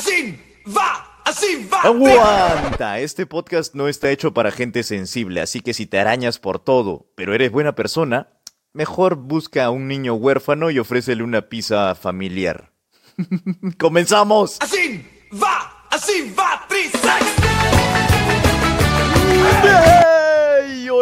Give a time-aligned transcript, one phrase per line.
[0.00, 0.34] Así
[0.66, 1.82] va, así va.
[1.82, 6.58] Aguanta, este podcast no está hecho para gente sensible, así que si te arañas por
[6.58, 8.30] todo, pero eres buena persona,
[8.72, 12.72] mejor busca a un niño huérfano y ofrécele una pizza familiar.
[13.78, 14.56] ¡Comenzamos!
[14.62, 16.66] Así va, así va,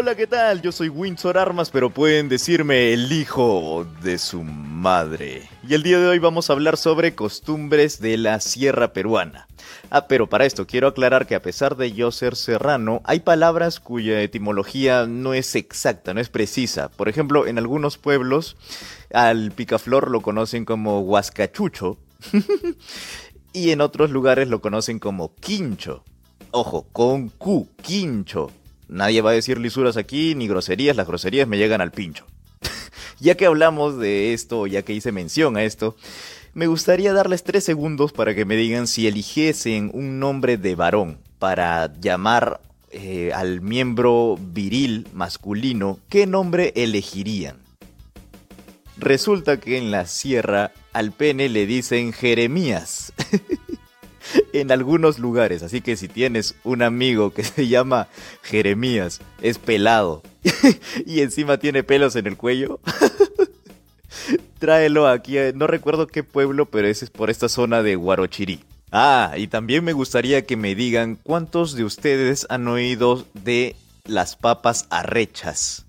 [0.09, 0.63] Hola, ¿qué tal?
[0.63, 5.47] Yo soy Windsor Armas, pero pueden decirme el hijo de su madre.
[5.69, 9.49] Y el día de hoy vamos a hablar sobre costumbres de la sierra peruana.
[9.91, 13.81] Ah, pero para esto quiero aclarar que a pesar de yo ser serrano, hay palabras
[13.81, 16.89] cuya etimología no es exacta, no es precisa.
[16.89, 18.57] Por ejemplo, en algunos pueblos
[19.13, 21.99] al picaflor lo conocen como huascachucho
[23.53, 26.03] y en otros lugares lo conocen como quincho.
[26.51, 28.51] Ojo, con Q, quincho.
[28.89, 32.27] Nadie va a decir lisuras aquí ni groserías, las groserías me llegan al pincho.
[33.21, 35.97] ya que hablamos de esto, ya que hice mención a esto,
[36.55, 41.19] me gustaría darles tres segundos para que me digan si eligiesen un nombre de varón
[41.39, 47.59] para llamar eh, al miembro viril masculino, ¿qué nombre elegirían?
[48.97, 53.13] Resulta que en la sierra al pene le dicen Jeremías.
[54.53, 55.63] en algunos lugares.
[55.63, 58.09] Así que si tienes un amigo que se llama
[58.43, 60.23] Jeremías, es pelado
[61.07, 62.81] y encima tiene pelos en el cuello,
[64.59, 65.37] tráelo aquí.
[65.55, 68.61] No recuerdo qué pueblo, pero ese es por esta zona de Guarochirí.
[68.91, 73.77] Ah, y también me gustaría que me digan cuántos de ustedes han oído de
[74.07, 75.85] las papas arrechas.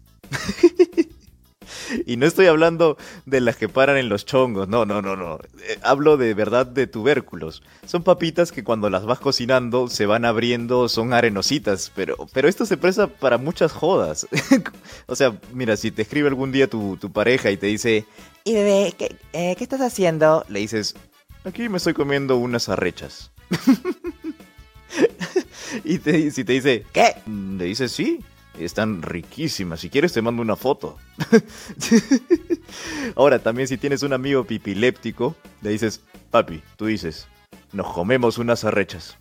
[2.06, 5.40] Y no estoy hablando de las que paran en los chongos, no, no, no, no.
[5.64, 7.62] Eh, hablo de verdad de tubérculos.
[7.86, 12.66] Son papitas que cuando las vas cocinando se van abriendo, son arenositas, pero, pero esto
[12.66, 14.28] se presta para muchas jodas.
[15.08, 18.06] o sea, mira, si te escribe algún día tu, tu pareja y te dice,
[18.44, 20.46] y bebé, ¿qué, eh, ¿qué estás haciendo?
[20.50, 20.96] Le dices,
[21.44, 23.32] aquí me estoy comiendo unas arrechas.
[25.84, 27.16] y si te dice, ¿qué?
[27.28, 28.20] Le dices, sí,
[28.60, 29.80] están riquísimas.
[29.80, 30.98] Si quieres te mando una foto.
[33.16, 36.02] Ahora, también si tienes un amigo pipiléptico, le dices,
[36.32, 37.28] papi, tú dices,
[37.72, 39.18] nos comemos unas arrechas.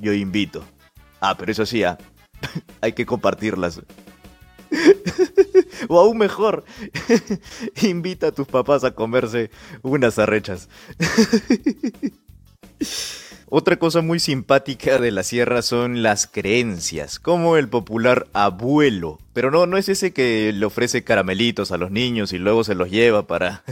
[0.00, 0.64] Yo invito.
[1.20, 1.98] Ah, pero eso sí, ah,
[2.80, 3.80] hay que compartirlas.
[5.88, 6.64] o aún mejor,
[7.82, 9.50] invita a tus papás a comerse
[9.82, 10.68] unas arrechas.
[13.54, 19.18] Otra cosa muy simpática de la sierra son las creencias, como el popular abuelo.
[19.34, 22.74] Pero no, no es ese que le ofrece caramelitos a los niños y luego se
[22.74, 23.62] los lleva para...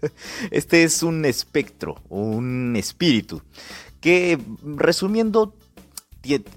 [0.50, 3.40] este es un espectro, un espíritu,
[4.02, 5.54] que resumiendo,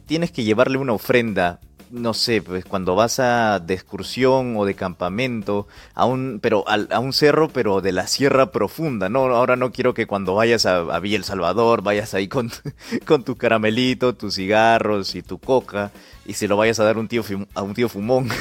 [0.05, 1.61] tienes que llevarle una ofrenda
[1.93, 6.99] no sé, pues cuando vas a de excursión o de campamento, a un, pero a,
[6.99, 9.25] un cerro, pero de la sierra profunda, ¿no?
[9.25, 12.51] Ahora no quiero que cuando vayas a, a Villa El Salvador, vayas ahí con,
[13.05, 15.91] con tu caramelito, tus cigarros y tu coca,
[16.25, 17.23] y se lo vayas a dar un tío,
[17.53, 18.29] a un tío fumón.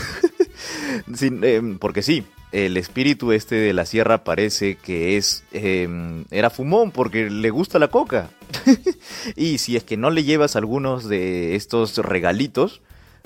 [1.20, 6.90] Em, porque sí, el espíritu este de la sierra parece que es em, era fumón
[6.92, 8.30] porque le gusta la coca.
[9.36, 12.82] y si es que no le llevas algunos de estos regalitos,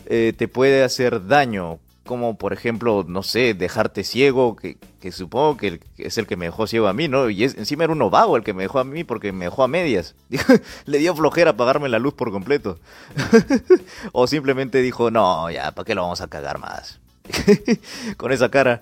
[0.07, 4.77] eh, te puede hacer daño, como por ejemplo, no sé, dejarte ciego, que,
[5.13, 7.29] supongo que, es el que me dejó ciego a mí, ¿no?
[7.31, 9.69] Y encima era uno vago el que me dejó a mí porque me dejó a
[9.69, 10.15] medias.
[10.87, 12.79] Le dio flojera apagarme la luz por completo.
[14.13, 17.01] o simplemente dijo, no, ya, ¿para qué lo vamos a cagar más?
[18.17, 18.81] Con esa cara.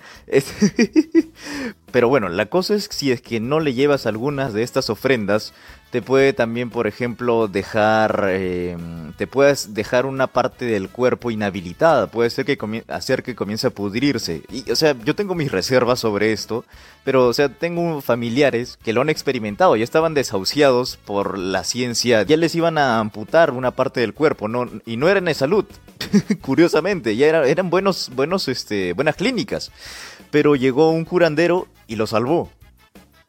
[1.90, 5.52] Pero bueno, la cosa es si es que no le llevas algunas de estas ofrendas,
[5.90, 12.08] te puede también, por ejemplo, dejar, em, te puedes dejar una parte del cuerpo inhabilitada,
[12.08, 12.58] puede ser que
[12.88, 14.42] hacer que comience a pudrirse.
[14.50, 16.64] Y, o sea, yo tengo mis reservas sobre esto,
[17.04, 22.22] pero, o sea, tengo familiares que lo han experimentado, ya estaban desahuciados por la ciencia,
[22.22, 25.64] ya les iban a amputar una parte del cuerpo, no, y no eran de salud,
[26.40, 29.70] curiosamente, ya eran buenos, buenos, este, buenas clínicas,
[30.30, 32.50] pero llegó un curandero y lo salvó.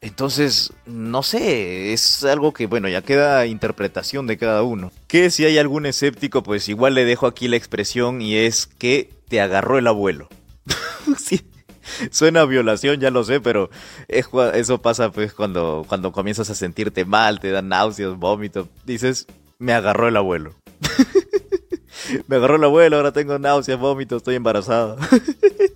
[0.06, 4.92] Entonces, no sé, es algo que, bueno, ya queda interpretación de cada uno.
[5.08, 9.10] Que si hay algún escéptico, pues igual le dejo aquí la expresión y es que
[9.28, 10.28] te agarró el abuelo.
[12.10, 13.68] Suena a violación, ya lo sé, pero
[14.08, 19.26] eso pasa pues cuando, cuando comienzas a sentirte mal, te dan náuseas, vómitos, dices,
[19.58, 20.54] me agarró el abuelo.
[22.28, 24.96] me agarró el abuelo, ahora tengo náuseas, vómitos, estoy embarazada.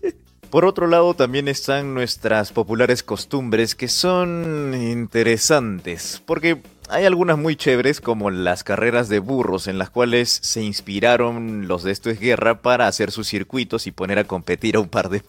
[0.50, 7.54] Por otro lado, también están nuestras populares costumbres que son interesantes, porque hay algunas muy
[7.54, 12.18] chéveres como las carreras de burros en las cuales se inspiraron los de Esto es
[12.18, 15.22] Guerra para hacer sus circuitos y poner a competir a un par de...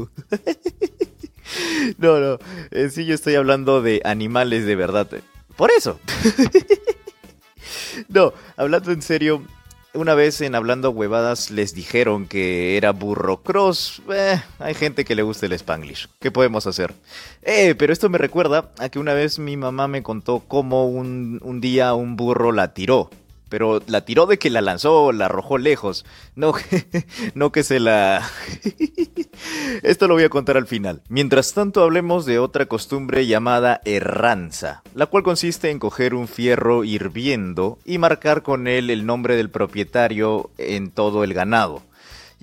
[2.00, 2.40] no, no,
[2.72, 5.08] en sí yo estoy hablando de animales de verdad.
[5.56, 6.00] Por eso.
[8.10, 9.44] No, hablando en serio,
[9.94, 14.02] una vez en Hablando Huevadas les dijeron que era burro cross.
[14.14, 16.08] Eh, hay gente que le gusta el spanglish.
[16.20, 16.94] ¿Qué podemos hacer?
[17.42, 21.40] Eh, pero esto me recuerda a que una vez mi mamá me contó cómo un,
[21.44, 23.10] un día un burro la tiró
[23.52, 26.06] pero la tiró de que la lanzó, la arrojó lejos.
[26.36, 26.54] No,
[27.36, 28.26] no que se la...
[29.84, 31.02] Esto lo voy a contar al final.
[31.10, 36.84] Mientras tanto hablemos de otra costumbre llamada herranza, la cual consiste en coger un fierro
[36.84, 41.82] hirviendo y marcar con él el nombre del propietario en todo el ganado.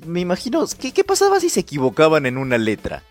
[0.07, 3.03] Me imagino, ¿qué, pasaba si se equivocaban en una letra?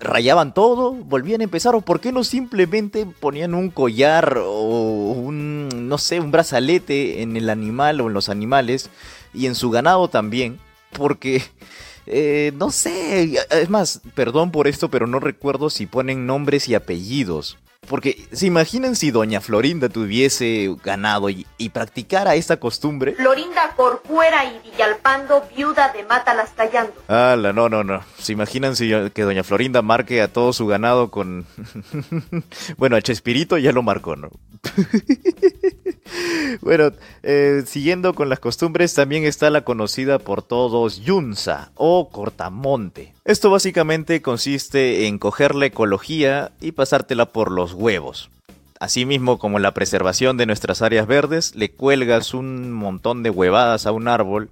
[0.00, 5.88] rayaban todo, volvían a empezar, o por qué no simplemente ponían un collar o un,
[5.88, 8.90] no sé, un brazalete en el animal o en los animales
[9.32, 10.58] y en su ganado también,
[10.92, 11.44] porque,
[12.10, 16.74] eh, no sé, es más, perdón por esto, pero no recuerdo si ponen nombres y
[16.74, 17.58] apellidos.
[17.86, 23.14] Porque se imaginan si doña Florinda tuviese ganado y, practicara esta costumbre.
[23.14, 26.92] Florinda Corcuera y Villalpando, viuda de Mátalas Callando.
[27.08, 28.02] Ala, no, no, no.
[28.18, 31.46] Se imaginan si que doña Florinda marque a todo su ganado con...
[32.76, 34.30] bueno, a Chespirito ya lo marcó, ¿no?
[36.60, 36.92] bueno,
[37.22, 43.14] eh, siguiendo con las costumbres, también está la conocida por todos Yunza o cortamonte.
[43.24, 48.30] Esto básicamente consiste en coger la ecología y pasártela por los huevos.
[48.80, 53.92] Asimismo, como la preservación de nuestras áreas verdes, le cuelgas un montón de huevadas a
[53.92, 54.50] un árbol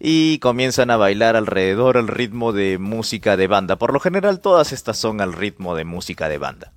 [0.00, 3.76] y comienzan a bailar alrededor al ritmo de música de banda.
[3.76, 6.72] Por lo general todas estas son al ritmo de música de banda.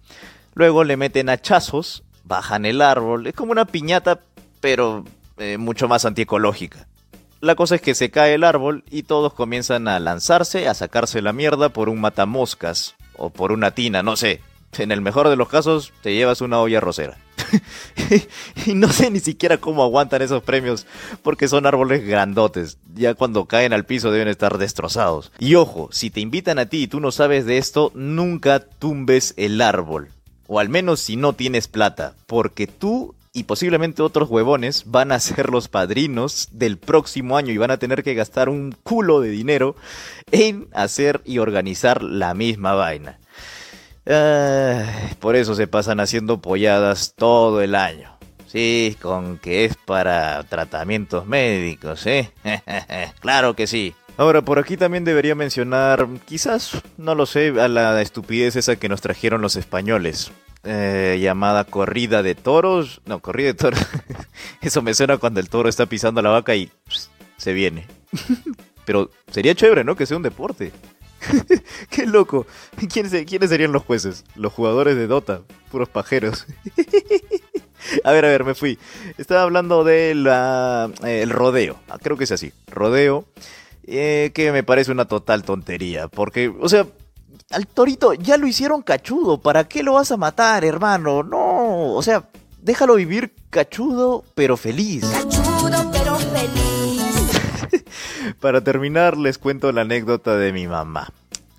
[0.54, 3.28] Luego le meten hachazos bajan el árbol.
[3.28, 4.19] Es como una piñata,
[4.60, 5.04] pero
[5.38, 6.88] eh, mucho más antiecológica.
[7.40, 11.22] La cosa es que se cae el árbol y todos comienzan a lanzarse, a sacarse
[11.22, 14.42] la mierda por un matamoscas o por una tina, no sé.
[14.77, 17.18] En el mejor de los casos, te llevas una olla rosera.
[18.65, 20.85] y no sé ni siquiera cómo aguantan esos premios,
[21.23, 22.77] porque son árboles grandotes.
[22.94, 25.31] Ya cuando caen al piso deben estar destrozados.
[25.39, 29.33] Y ojo, si te invitan a ti y tú no sabes de esto, nunca tumbes
[29.38, 30.09] el árbol
[30.53, 35.19] o al menos si no tienes plata, porque tú y posiblemente otros huevones van a
[35.21, 39.29] ser los padrinos del próximo año y van a tener que gastar un culo de
[39.29, 39.77] dinero
[40.33, 43.17] en hacer y organizar la misma vaina.
[45.19, 48.18] Por eso se pasan haciendo polladas todo el año.
[48.48, 52.31] Sí, con que es para tratamientos médicos, ¿eh?
[53.21, 53.95] claro que sí.
[54.18, 58.89] Ahora, por aquí también debería mencionar, quizás, no lo sé, a la estupidez esa que
[58.89, 60.31] nos trajeron los españoles.
[60.63, 63.01] Eh, llamada corrida de toros.
[63.06, 63.80] No, corrida de toros.
[64.62, 66.69] Eso me suena cuando el toro está pisando la vaca y
[67.38, 67.88] se viene.
[68.86, 69.95] Pero sería chévere, ¿no?
[69.95, 70.71] Que sea un deporte.
[71.89, 72.45] Qué loco.
[72.91, 74.23] ¿Quiénes, ¿Quiénes serían los jueces?
[74.35, 75.41] Los jugadores de Dota.
[75.71, 76.45] Puros pajeros.
[78.03, 78.77] A ver, a ver, me fui.
[79.18, 81.79] Estaba hablando del de el rodeo.
[81.89, 82.53] Ah, creo que es así.
[82.68, 83.25] Rodeo.
[83.83, 86.07] Eh, que me parece una total tontería.
[86.07, 86.85] Porque, o sea,
[87.50, 89.41] al torito ya lo hicieron cachudo.
[89.41, 91.24] ¿Para qué lo vas a matar, hermano?
[91.24, 92.29] No, o sea,
[92.62, 95.03] déjalo vivir cachudo pero feliz.
[95.06, 96.61] Cachudo pero feliz.
[98.39, 101.12] Para terminar, les cuento la anécdota de mi mamá.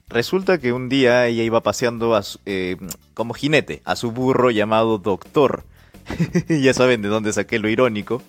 [0.09, 2.77] Resulta que un día ella iba paseando eh,
[3.15, 5.65] como jinete a su burro llamado Doctor.
[6.49, 8.23] ya saben de dónde saqué lo irónico.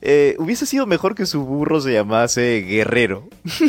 [0.00, 3.28] Eh, hubiese sido mejor que su burro se llamase Guerrero.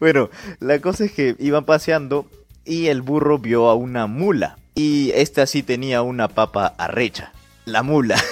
[0.00, 2.26] bueno, la cosa es que iban paseando
[2.64, 4.56] y el burro vio a una mula.
[4.74, 7.32] Y esta sí tenía una papa arrecha.
[7.64, 8.22] La mula.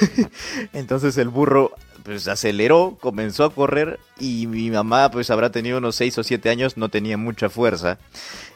[0.73, 1.73] Entonces el burro
[2.07, 6.49] pues aceleró, comenzó a correr y mi mamá pues habrá tenido unos 6 o 7
[6.51, 7.99] años, no tenía mucha fuerza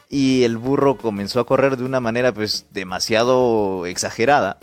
[0.09, 4.57] y el burro comenzó a correr de una manera pues demasiado exagerada.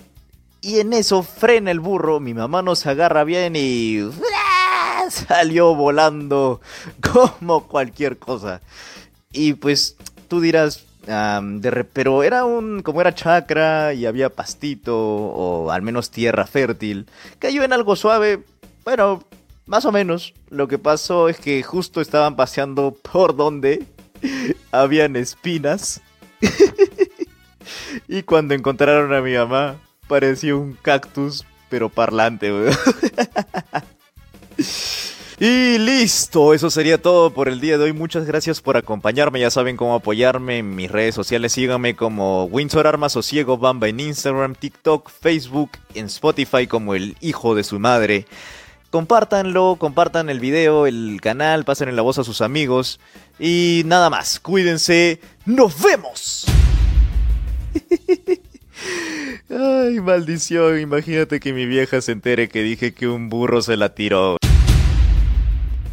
[0.63, 4.01] Y en eso frena el burro, mi mamá nos agarra bien y
[5.11, 6.63] salió volando
[7.13, 8.63] como cualquier cosa.
[9.33, 9.97] Y pues
[10.29, 16.11] tú dirás, de pero era un, como era chacra y había pastito o al menos
[16.11, 17.07] tierra fértil,
[17.39, 18.45] cayó en algo suave,
[18.85, 19.23] bueno,
[19.67, 20.35] más o menos.
[20.49, 23.85] Lo que pasó es que justo estaban paseando por donde
[24.73, 26.01] habían espinas.
[28.09, 29.77] y cuando encontraron a mi mamá,
[30.09, 32.53] parecía un cactus, pero parlante,
[35.41, 37.93] Y listo, eso sería todo por el día de hoy.
[37.93, 39.39] Muchas gracias por acompañarme.
[39.39, 41.53] Ya saben cómo apoyarme en mis redes sociales.
[41.53, 47.17] Síganme como Windsor Armas o Ciego Bamba en Instagram, TikTok, Facebook, en Spotify como el
[47.21, 48.27] hijo de su madre.
[48.91, 53.01] Compártanlo, compartan el video, el canal, pasen la voz a sus amigos.
[53.39, 55.21] Y nada más, cuídense.
[55.45, 56.47] ¡Nos vemos!
[59.51, 63.95] Ay, maldición, imagínate que mi vieja se entere que dije que un burro se la
[63.95, 64.39] tiró.